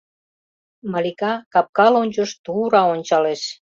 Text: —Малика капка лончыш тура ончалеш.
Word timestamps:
—Малика 0.91 1.33
капка 1.53 1.87
лончыш 1.93 2.31
тура 2.43 2.81
ончалеш. 2.93 3.41